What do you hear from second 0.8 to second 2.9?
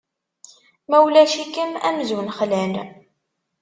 Ma ulac-ikem, amzun xlan.